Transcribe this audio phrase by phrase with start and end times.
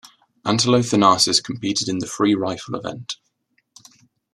[0.47, 3.17] Antelothanasis competed in the free rifle event.